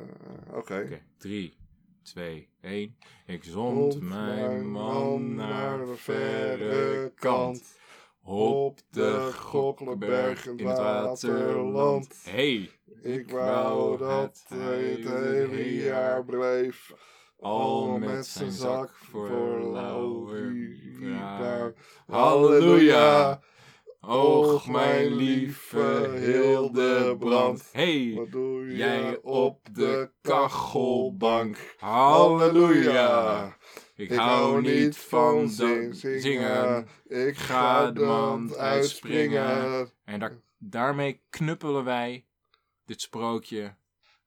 Oké. 0.46 0.56
Oké, 0.56 1.02
drie, 1.16 1.56
twee, 2.02 2.48
één. 2.60 2.96
Ik 3.26 3.44
Zond 3.44 4.00
mijn 4.00 4.70
man 4.70 5.34
naar 5.34 5.78
de 5.78 5.96
verre 5.96 7.12
kant. 7.14 7.78
Op 8.22 8.78
de 8.90 9.30
Gokkelberg 9.32 10.46
in 10.46 10.66
het 10.66 10.78
waterland. 10.78 12.20
Hey, 12.24 12.70
Ik 13.02 13.30
wou 13.30 13.98
dat 13.98 14.44
hij 14.48 14.82
het 14.82 15.08
hele 15.08 15.74
jaar 15.74 16.24
bleef. 16.24 16.92
Al 17.40 17.98
met 17.98 18.26
zijn 18.26 18.50
zak 18.50 18.90
voor 19.10 19.60
lauwer 19.72 20.52
Lauweriaar. 20.52 21.72
Halleluja. 22.06 23.40
Och, 24.00 24.66
mijn 24.68 25.14
lieve 25.14 26.10
Hildebrand. 26.18 27.68
Hey, 27.72 28.12
Wat 28.16 28.30
doe 28.30 28.66
je 28.66 28.76
jij 28.76 29.18
op 29.22 29.68
de 29.72 30.10
kachelbank. 30.20 31.74
Halleluja. 31.78 33.56
Ik 33.94 34.12
hou 34.12 34.60
niet 34.62 34.96
van 34.96 35.48
zingen. 35.48 35.94
zingen. 36.20 36.86
Ik 37.06 37.36
Ga 37.36 37.90
de 37.90 38.00
mand 38.04 38.56
uitspringen. 38.56 39.90
En 40.04 40.20
daar, 40.20 40.40
daarmee 40.58 41.22
knuppelen 41.30 41.84
wij 41.84 42.26
dit 42.84 43.00
sprookje 43.00 43.76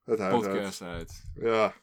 Het 0.03 0.19
huis 0.19 0.33
uit. 0.33 0.53
podcast 0.53 0.81
uit. 0.81 1.23
Ja. 1.35 1.73